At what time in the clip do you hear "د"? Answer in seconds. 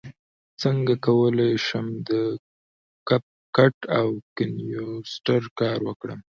2.09-2.11